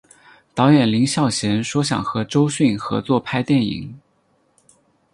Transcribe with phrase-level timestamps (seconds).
[0.55, 3.99] 导演林孝谦说想和周迅合作拍电影。